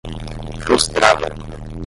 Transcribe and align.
frustrada 0.63 1.29